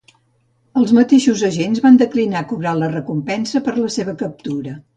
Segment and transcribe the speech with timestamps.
[0.81, 4.79] Els mateixos agents van declinar cobrar la recompensa per la seva captura.